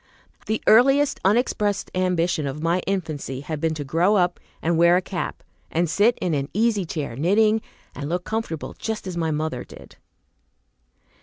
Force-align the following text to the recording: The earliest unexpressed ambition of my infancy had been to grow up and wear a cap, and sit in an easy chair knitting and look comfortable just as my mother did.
The 0.47 0.63
earliest 0.65 1.19
unexpressed 1.23 1.91
ambition 1.93 2.47
of 2.47 2.59
my 2.63 2.79
infancy 2.87 3.41
had 3.41 3.61
been 3.61 3.75
to 3.75 3.83
grow 3.83 4.15
up 4.15 4.39
and 4.59 4.75
wear 4.75 4.97
a 4.97 5.01
cap, 5.03 5.43
and 5.69 5.87
sit 5.87 6.17
in 6.19 6.33
an 6.33 6.49
easy 6.55 6.85
chair 6.85 7.15
knitting 7.15 7.61
and 7.93 8.09
look 8.09 8.23
comfortable 8.23 8.73
just 8.79 9.05
as 9.05 9.15
my 9.15 9.29
mother 9.29 9.63
did. 9.63 9.97